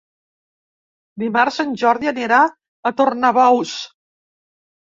[1.23, 3.79] Dimarts en Jordi anirà a Tornabous.